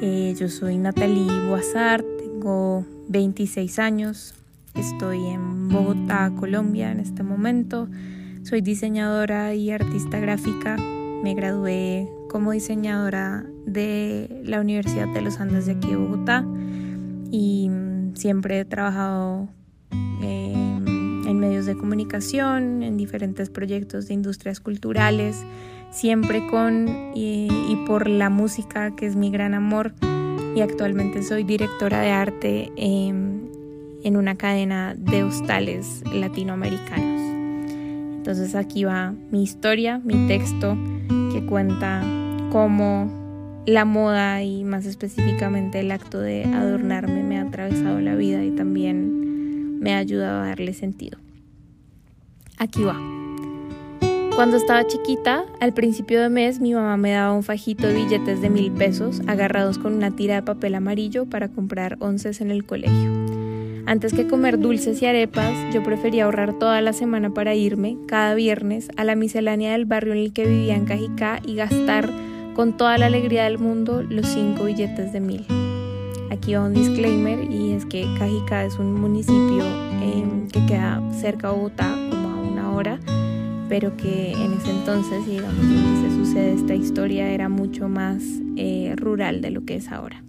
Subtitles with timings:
[0.00, 4.32] Eh, yo soy Natalie Boazar, tengo 26 años,
[4.76, 7.88] estoy en Bogotá, Colombia en este momento.
[8.44, 10.76] Soy diseñadora y artista gráfica.
[10.76, 16.46] Me gradué como diseñadora de la Universidad de los Andes de aquí de Bogotá
[17.32, 17.68] y
[18.14, 19.48] siempre he trabajado
[20.22, 20.37] eh,
[21.68, 25.44] de comunicación, en diferentes proyectos de industrias culturales
[25.90, 29.92] siempre con y, por la música, que es mi gran amor.
[30.54, 33.48] Y actualmente soy directora de arte em,
[34.02, 37.20] en una cadena de hostales latinoamericanos.
[38.16, 40.76] Entonces aquí va mi historia, mi texto,
[41.32, 42.02] que cuenta
[42.50, 48.42] cómo la moda y más específicamente el acto de adornarme me ha atravesado la vida
[48.42, 51.18] y también me ha ayudado a darle sentido.
[52.58, 52.96] Aquí va.
[54.34, 58.40] Cuando estaba chiquita, al principio de mes mi mamá me daba un fajito de billetes
[58.40, 62.64] de mil pesos agarrados con una tira de papel amarillo para comprar onces en el
[62.64, 63.10] colegio.
[63.86, 68.34] Antes que comer dulces y arepas, yo prefería ahorrar toda la semana para irme, cada
[68.34, 72.08] viernes, a la miscelánea del barrio en el que vivía en Cajicá y gastar
[72.54, 75.46] con toda la alegría del mundo los cinco billetes de mil.
[76.30, 81.48] Aquí va un disclaimer y es que Cajicá es un municipio eh, que queda cerca
[81.48, 82.07] de Bogotá,
[83.68, 88.22] pero que en ese entonces, digamos, donde se sucede esta historia era mucho más
[88.56, 90.22] eh, rural de lo que es ahora.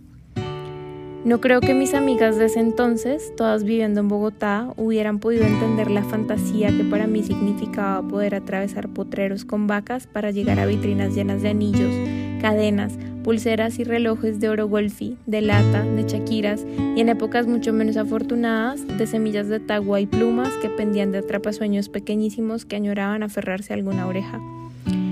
[1.26, 5.92] No creo que mis amigas de ese entonces, todas viviendo en Bogotá, hubieran podido entender
[5.92, 11.14] la fantasía que para mí significaba poder atravesar potreros con vacas para llegar a vitrinas
[11.14, 11.94] llenas de anillos,
[12.42, 17.74] cadenas, pulseras y relojes de oro golfi, de lata, de chaquiras y en épocas mucho
[17.74, 23.24] menos afortunadas de semillas de tagua y plumas que pendían de atrapasueños pequeñísimos que añoraban
[23.24, 24.40] aferrarse a alguna oreja.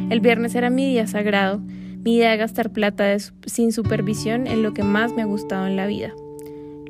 [0.10, 1.62] El viernes era mi día sagrado
[2.08, 5.76] mi idea de gastar plata sin supervisión en lo que más me ha gustado en
[5.76, 6.14] la vida,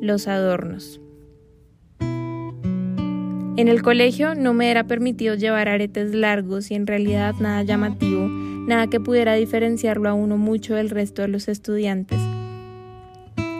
[0.00, 1.00] los adornos.
[1.98, 8.28] En el colegio no me era permitido llevar aretes largos y en realidad nada llamativo,
[8.68, 12.20] nada que pudiera diferenciarlo a uno mucho del resto de los estudiantes.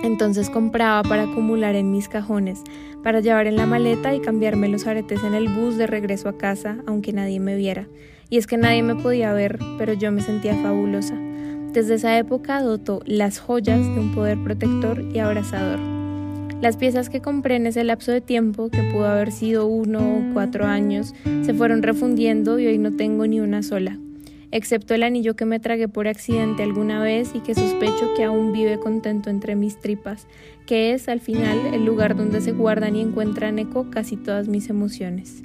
[0.04, 2.62] Entonces compraba para acumular en mis cajones,
[3.02, 6.36] para llevar en la maleta y cambiarme los aretes en el bus de regreso a
[6.36, 7.88] casa, aunque nadie me viera.
[8.28, 11.14] Y es que nadie me podía ver, pero yo me sentía fabulosa.
[11.72, 15.80] Desde esa época dotó las joyas de un poder protector y abrazador.
[16.60, 20.34] Las piezas que compré en ese lapso de tiempo, que pudo haber sido uno o
[20.34, 23.98] cuatro años, se fueron refundiendo y hoy no tengo ni una sola,
[24.50, 28.52] excepto el anillo que me tragué por accidente alguna vez y que sospecho que aún
[28.52, 30.26] vive contento entre mis tripas,
[30.66, 34.70] que es al final el lugar donde se guardan y encuentran eco casi todas mis
[34.70, 35.42] emociones.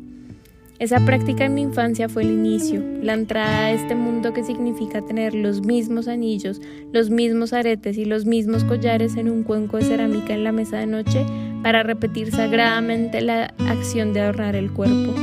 [0.80, 5.02] Esa práctica en mi infancia fue el inicio, la entrada a este mundo que significa
[5.02, 6.60] tener los mismos anillos,
[6.92, 10.80] los mismos aretes y los mismos collares en un cuenco de cerámica en la mesa
[10.80, 11.26] de noche
[11.62, 15.14] para repetir sagradamente la acción de adornar el cuerpo,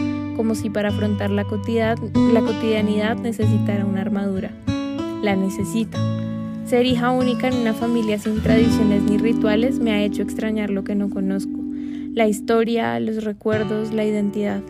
[0.40, 4.50] como si para afrontar la cotidianidad necesitara una armadura.
[5.22, 5.98] La necesita.
[6.64, 10.82] Ser hija única en una familia sin tradiciones ni rituales me ha hecho extrañar lo
[10.82, 11.60] que no conozco,
[12.14, 14.62] la historia, los recuerdos, la identidad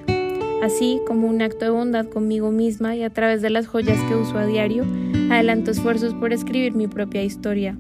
[0.61, 4.17] así como un acto de bondad conmigo misma y a través de las joyas que
[4.17, 4.85] uso a diario,
[5.31, 7.77] adelanto esfuerzos por escribir mi propia historia.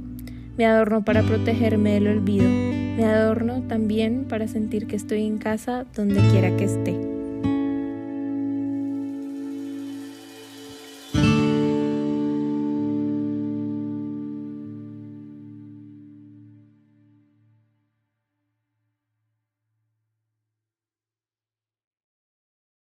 [0.56, 2.48] Me adorno para protegerme del olvido.
[2.48, 7.09] Me adorno también para sentir que estoy en casa donde quiera que esté.